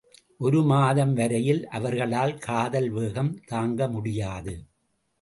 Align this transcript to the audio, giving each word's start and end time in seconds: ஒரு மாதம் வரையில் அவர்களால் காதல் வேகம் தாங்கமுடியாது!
ஒரு 0.39 0.63
மாதம் 0.63 1.13
வரையில் 1.13 1.67
அவர்களால் 1.69 2.35
காதல் 2.39 2.89
வேகம் 2.89 3.33
தாங்கமுடியாது! 3.51 4.55